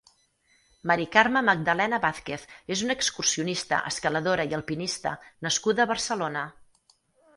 Mari 0.91 1.03
Carme 1.15 1.43
Magdalena 1.49 1.99
Vàzquez 2.07 2.45
és 2.77 2.83
una 2.87 2.95
excursionista, 3.01 3.83
escaladora 3.93 4.47
i 4.53 4.59
alpinista 4.61 5.13
nascuda 5.49 5.85
a 5.87 5.91
Barcelona. 5.97 6.49